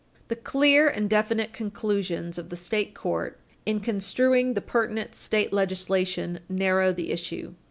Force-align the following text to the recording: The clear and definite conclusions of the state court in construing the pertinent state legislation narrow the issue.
The 0.29 0.35
clear 0.35 0.89
and 0.89 1.07
definite 1.07 1.53
conclusions 1.53 2.39
of 2.39 2.49
the 2.49 2.55
state 2.55 2.95
court 2.95 3.37
in 3.67 3.79
construing 3.81 4.55
the 4.55 4.59
pertinent 4.61 5.13
state 5.13 5.53
legislation 5.53 6.39
narrow 6.49 6.91
the 6.91 7.11
issue. 7.11 7.53